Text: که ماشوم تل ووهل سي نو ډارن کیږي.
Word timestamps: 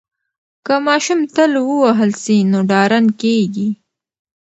که 0.65 0.73
ماشوم 0.85 1.19
تل 1.35 1.51
ووهل 1.61 2.11
سي 2.23 2.37
نو 2.51 2.59
ډارن 2.69 3.05
کیږي. 3.21 3.69